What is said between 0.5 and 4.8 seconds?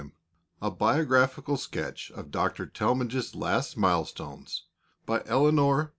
]A BIOGRAPHICAL SKETCH OF DR. TALMAGE'S LAST MILESTONES